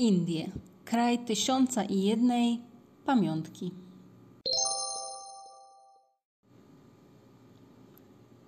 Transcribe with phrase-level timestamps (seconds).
[0.00, 0.50] Indie,
[0.84, 2.60] kraj tysiąca i jednej
[3.04, 3.70] pamiątki.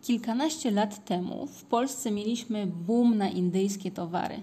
[0.03, 4.43] Kilkanaście lat temu w Polsce mieliśmy boom na indyjskie towary.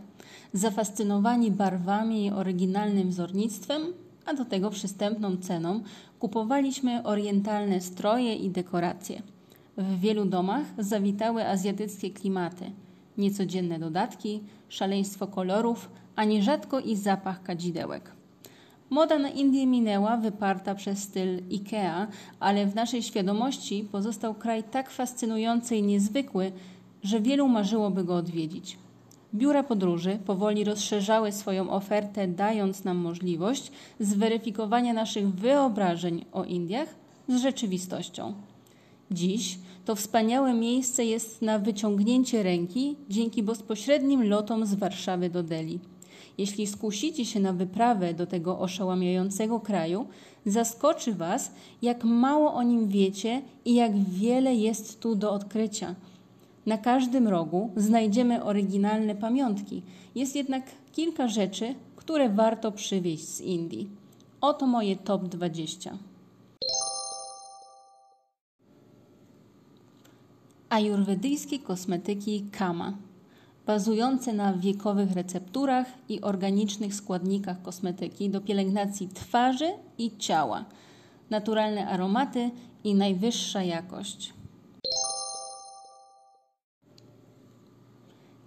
[0.54, 3.82] Zafascynowani barwami i oryginalnym wzornictwem,
[4.26, 5.84] a do tego przystępną ceną,
[6.20, 9.22] kupowaliśmy orientalne stroje i dekoracje.
[9.78, 12.72] W wielu domach zawitały azjatyckie klimaty,
[13.20, 18.12] niecodzienne dodatki, szaleństwo kolorów, a nierzadko i zapach kadzidełek.
[18.90, 22.08] Moda na Indię minęła, wyparta przez styl IKEA,
[22.40, 26.52] ale w naszej świadomości pozostał kraj tak fascynujący i niezwykły,
[27.04, 28.78] że wielu marzyłoby go odwiedzić.
[29.34, 36.96] Biura podróży powoli rozszerzały swoją ofertę, dając nam możliwość zweryfikowania naszych wyobrażeń o Indiach
[37.28, 38.34] z rzeczywistością.
[39.12, 45.80] Dziś to wspaniałe miejsce jest na wyciągnięcie ręki dzięki bezpośrednim lotom z Warszawy do Delhi.
[46.38, 50.08] Jeśli skusicie się na wyprawę do tego oszałamiającego kraju,
[50.46, 51.52] zaskoczy Was,
[51.82, 55.96] jak mało o nim wiecie i jak wiele jest tu do odkrycia.
[56.66, 59.82] Na każdym rogu znajdziemy oryginalne pamiątki.
[60.16, 63.90] Jest jednak kilka rzeczy, które warto przywieźć z Indii.
[64.42, 65.98] Oto moje top 20.
[70.80, 72.94] Ajurwedyjskie kosmetyki Kama
[73.66, 80.66] bazujące na wiekowych recepturach i organicznych składnikach kosmetyki do pielęgnacji twarzy i ciała,
[81.30, 82.52] naturalne aromaty
[82.84, 84.34] i najwyższa jakość.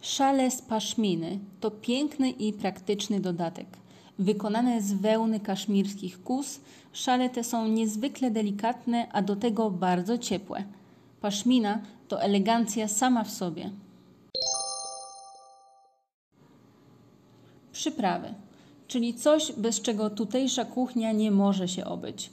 [0.01, 3.67] Szale z paszminy to piękny i praktyczny dodatek.
[4.19, 6.61] Wykonane z wełny kaszmirskich kus,
[6.93, 10.65] szale te są niezwykle delikatne, a do tego bardzo ciepłe.
[11.23, 13.71] Paszmina to elegancja sama w sobie.
[17.73, 18.35] Przyprawy,
[18.89, 22.31] czyli coś, bez czego tutejsza kuchnia nie może się obyć.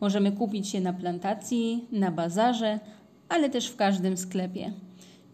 [0.00, 2.80] Możemy kupić je na plantacji, na bazarze,
[3.28, 4.72] ale też w każdym sklepie.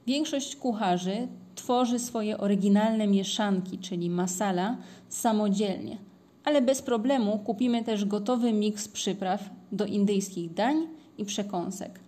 [0.07, 4.77] Większość kucharzy tworzy swoje oryginalne mieszanki, czyli masala,
[5.09, 5.99] samodzielnie,
[6.45, 10.87] ale bez problemu kupimy też gotowy miks przypraw do indyjskich dań
[11.19, 12.06] i przekąsek.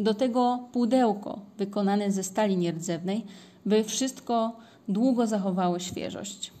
[0.00, 3.24] Do tego pudełko wykonane ze stali nierdzewnej,
[3.66, 4.56] by wszystko
[4.88, 6.52] długo zachowało świeżość.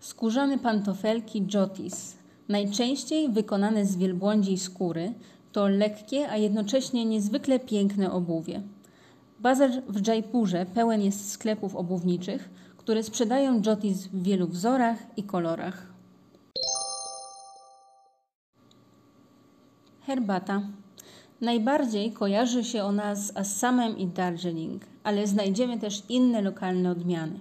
[0.00, 2.16] Skórzane pantofelki Jotis,
[2.48, 5.12] najczęściej wykonane z wielbłądziej skóry,
[5.52, 8.62] to lekkie, a jednocześnie niezwykle piękne obuwie.
[9.40, 15.99] Bazar w Jaipurze pełen jest sklepów obuwniczych, które sprzedają Jotis w wielu wzorach i kolorach.
[20.10, 20.62] Herbata.
[21.40, 27.40] Najbardziej kojarzy się ona z Assamem i Darjeeling, ale znajdziemy też inne lokalne odmiany.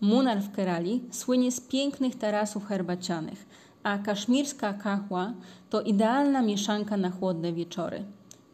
[0.00, 3.46] Munar w Kerali słynie z pięknych tarasów herbacianych,
[3.82, 5.32] a kaszmirska kahwa
[5.70, 8.04] to idealna mieszanka na chłodne wieczory.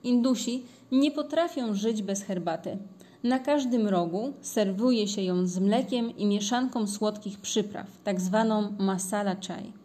[0.05, 0.63] Indusi
[0.93, 2.79] nie potrafią żyć bez herbaty.
[3.23, 9.37] Na każdym rogu serwuje się ją z mlekiem i mieszanką słodkich przypraw, tak zwaną masala
[9.49, 9.80] chai.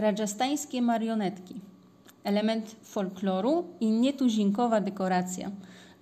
[0.00, 1.60] Rajastańskie marionetki.
[2.24, 5.50] Element folkloru i nietuzinkowa dekoracja.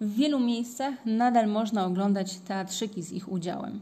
[0.00, 3.80] W wielu miejscach nadal można oglądać teatrzyki z ich udziałem.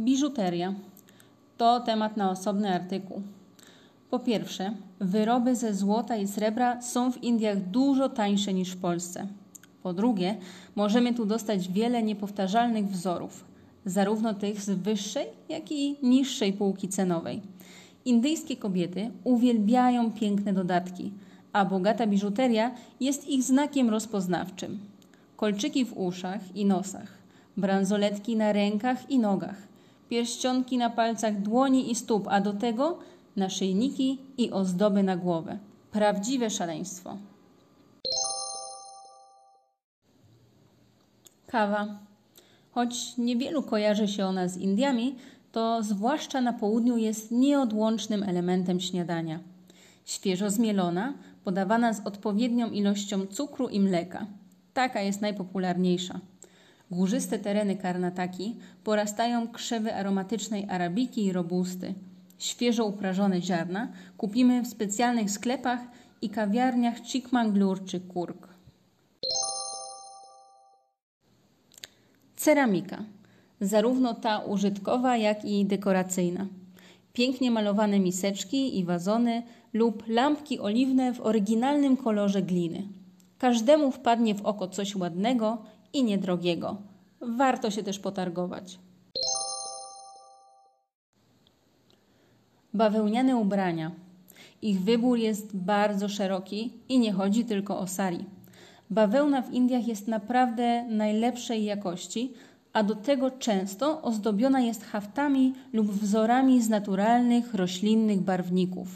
[0.00, 0.74] Biżuteria
[1.56, 3.22] to temat na osobny artykuł.
[4.10, 9.26] Po pierwsze, wyroby ze złota i srebra są w Indiach dużo tańsze niż w Polsce.
[9.82, 10.36] Po drugie,
[10.74, 13.53] możemy tu dostać wiele niepowtarzalnych wzorów,
[13.86, 17.40] zarówno tych z wyższej, jak i niższej półki cenowej.
[18.04, 21.12] Indyjskie kobiety uwielbiają piękne dodatki,
[21.52, 24.78] a bogata biżuteria jest ich znakiem rozpoznawczym.
[25.36, 27.18] Kolczyki w uszach i nosach,
[27.56, 29.56] bransoletki na rękach i nogach,
[30.08, 32.98] pierścionki na palcach dłoni i stóp, a do tego
[33.36, 35.58] naszyjniki i ozdoby na głowę.
[35.92, 37.16] Prawdziwe szaleństwo.
[41.46, 41.98] Kawa.
[42.74, 45.16] Choć niewielu kojarzy się ona z Indiami,
[45.52, 49.40] to zwłaszcza na południu jest nieodłącznym elementem śniadania.
[50.04, 54.26] Świeżo zmielona, podawana z odpowiednią ilością cukru i mleka.
[54.72, 56.20] Taka jest najpopularniejsza.
[56.90, 61.94] Górzyste tereny Karnataki porastają krzewy aromatycznej arabiki i robusty.
[62.38, 63.88] Świeżo uprażone ziarna
[64.18, 65.80] kupimy w specjalnych sklepach
[66.22, 68.53] i kawiarniach Chikmagalur czy Kurk.
[72.44, 73.04] Ceramika,
[73.60, 76.46] zarówno ta użytkowa, jak i dekoracyjna.
[77.12, 79.42] pięknie malowane miseczki i wazony
[79.72, 82.82] lub lampki oliwne w oryginalnym kolorze gliny.
[83.38, 85.58] Każdemu wpadnie w oko coś ładnego
[85.92, 86.76] i niedrogiego.
[87.20, 88.78] Warto się też potargować.
[92.74, 93.90] Bawełniane ubrania.
[94.62, 98.24] Ich wybór jest bardzo szeroki i nie chodzi tylko o sari.
[98.90, 102.32] Bawełna w Indiach jest naprawdę najlepszej jakości,
[102.72, 108.88] a do tego często ozdobiona jest haftami lub wzorami z naturalnych, roślinnych barwników.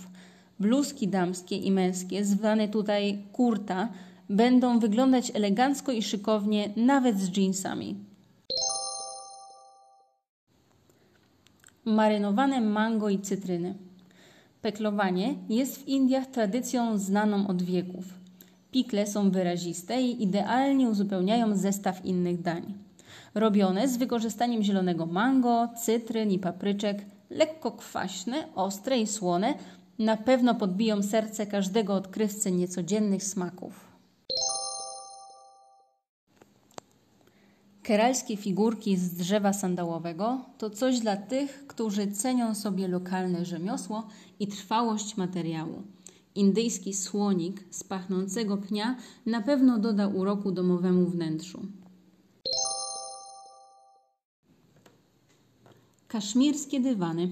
[0.60, 3.88] Bluzki damskie i męskie, zwane tutaj kurta,
[4.30, 7.96] będą wyglądać elegancko i szykownie nawet z jeansami.
[11.84, 13.74] Marynowane mango i cytryny.
[14.62, 18.17] Peklowanie jest w Indiach tradycją znaną od wieków.
[18.70, 22.74] Pikle są wyraziste i idealnie uzupełniają zestaw innych dań.
[23.34, 29.54] Robione z wykorzystaniem zielonego mango, cytryn i papryczek, lekko kwaśne, ostre i słone,
[29.98, 33.88] na pewno podbiją serce każdego odkrywcy niecodziennych smaków.
[37.82, 44.06] Keralskie figurki z drzewa sandałowego to coś dla tych, którzy cenią sobie lokalne rzemiosło
[44.40, 45.82] i trwałość materiału.
[46.34, 48.96] Indyjski słonik z pachnącego pnia
[49.26, 51.60] na pewno doda uroku domowemu wnętrzu.
[56.08, 57.28] Kaszmirskie dywany.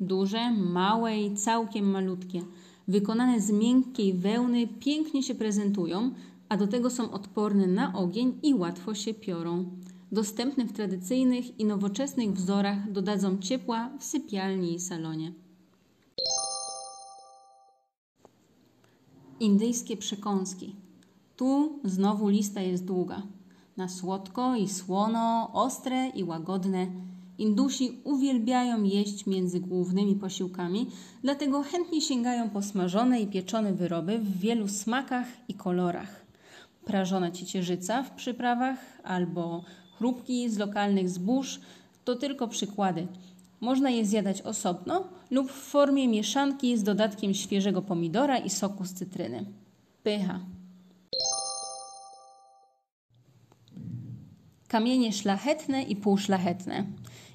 [0.00, 2.42] Duże, małe i całkiem malutkie.
[2.88, 6.10] Wykonane z miękkiej wełny pięknie się prezentują,
[6.48, 9.64] a do tego są odporne na ogień i łatwo się piorą.
[10.12, 15.32] Dostępne w tradycyjnych i nowoczesnych wzorach dodadzą ciepła w sypialni i salonie.
[19.42, 20.76] Indyjskie przekąski.
[21.36, 23.22] Tu znowu lista jest długa.
[23.76, 26.86] Na słodko i słono, ostre i łagodne.
[27.38, 30.86] Indusi uwielbiają jeść między głównymi posiłkami,
[31.22, 36.26] dlatego chętnie sięgają po smażone i pieczone wyroby w wielu smakach i kolorach.
[36.84, 39.64] Prażona ciecierzyca w przyprawach albo
[39.98, 41.60] chrupki z lokalnych zbóż
[42.04, 43.06] to tylko przykłady.
[43.62, 48.92] Można je zjadać osobno lub w formie mieszanki z dodatkiem świeżego pomidora i soku z
[48.92, 49.44] cytryny.
[50.02, 50.40] Pycha.
[54.68, 56.84] Kamienie szlachetne i półszlachetne.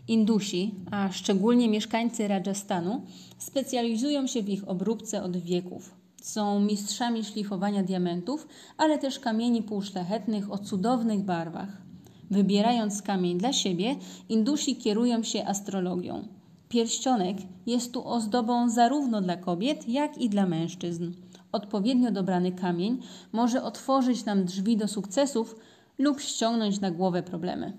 [0.07, 3.01] Indusi, a szczególnie mieszkańcy Rajasthanu,
[3.37, 5.95] specjalizują się w ich obróbce od wieków.
[6.21, 8.47] Są mistrzami szlifowania diamentów,
[8.77, 11.86] ale też kamieni półszlachetnych o cudownych barwach.
[12.31, 13.95] Wybierając kamień dla siebie,
[14.29, 16.27] Indusi kierują się astrologią.
[16.69, 21.11] Pierścionek jest tu ozdobą zarówno dla kobiet, jak i dla mężczyzn.
[21.51, 23.01] Odpowiednio dobrany kamień
[23.31, 25.55] może otworzyć nam drzwi do sukcesów
[25.97, 27.73] lub ściągnąć na głowę problemy.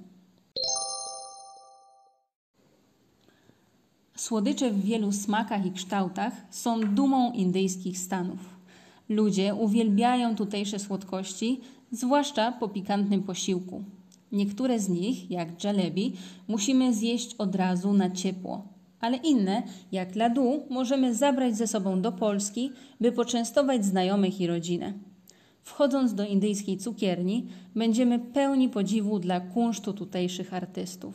[4.16, 8.38] Słodycze w wielu smakach i kształtach są dumą indyjskich stanów.
[9.08, 11.60] Ludzie uwielbiają tutejsze słodkości,
[11.92, 13.84] zwłaszcza po pikantnym posiłku.
[14.32, 16.12] Niektóre z nich, jak jalebi,
[16.48, 18.68] musimy zjeść od razu na ciepło,
[19.00, 24.92] ale inne, jak ladu, możemy zabrać ze sobą do Polski, by poczęstować znajomych i rodzinę.
[25.62, 31.14] Wchodząc do indyjskiej cukierni, będziemy pełni podziwu dla kunsztu tutejszych artystów.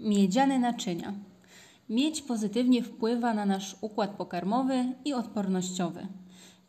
[0.00, 1.14] Miedziane naczynia.
[1.88, 6.06] Miedź pozytywnie wpływa na nasz układ pokarmowy i odpornościowy.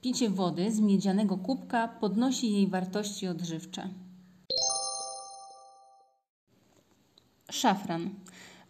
[0.07, 3.89] Picie wody z miedzianego kubka podnosi jej wartości odżywcze.
[7.51, 8.09] Szafran.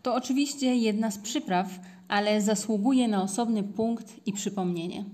[0.01, 5.05] To oczywiście jedna z przypraw, ale zasługuje na osobny punkt i przypomnienie.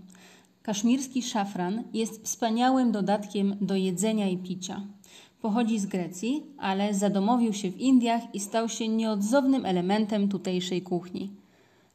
[0.62, 4.82] Kaszmirski szafran jest wspaniałym dodatkiem do jedzenia i picia.
[5.42, 11.32] Pochodzi z Grecji, ale zadomowił się w Indiach i stał się nieodzownym elementem tutejszej kuchni.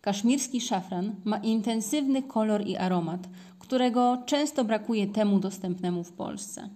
[0.00, 3.28] Kaszmirski szafran ma intensywny kolor i aromat,
[3.68, 6.68] którego często brakuje temu dostępnemu w Polsce.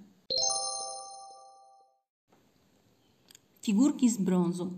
[3.63, 4.71] Figurki z brązu,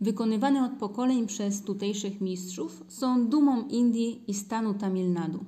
[0.00, 5.44] wykonywane od pokoleń przez tutejszych mistrzów, są dumą Indii i stanu Tamil Nadu.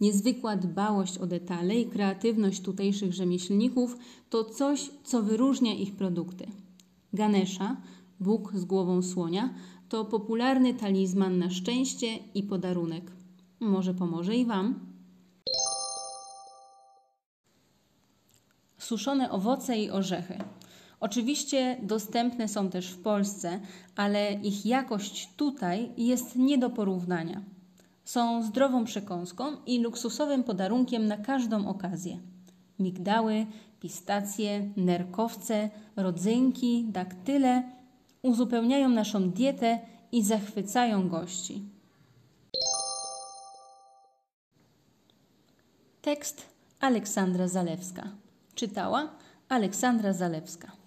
[0.00, 3.96] Niezwykła dbałość o detale i kreatywność tutejszych rzemieślników
[4.30, 6.46] to coś, co wyróżnia ich produkty.
[7.12, 7.76] Ganesha,
[8.20, 9.54] Bóg z głową słonia,
[9.88, 13.12] to popularny talizman na szczęście i podarunek.
[13.60, 14.91] Może pomoże i Wam?
[18.82, 20.38] Suszone owoce i orzechy.
[21.00, 23.60] Oczywiście dostępne są też w Polsce,
[23.96, 27.42] ale ich jakość tutaj jest nie do porównania.
[28.04, 32.18] Są zdrową przekąską i luksusowym podarunkiem na każdą okazję.
[32.78, 33.46] Migdały,
[33.80, 37.62] pistacje, nerkowce, rodzynki, daktyle
[38.22, 39.78] uzupełniają naszą dietę
[40.12, 41.62] i zachwycają gości.
[46.02, 46.46] Tekst
[46.80, 48.21] Aleksandra Zalewska.
[48.54, 49.08] Czytała
[49.48, 50.81] Aleksandra Zalewska.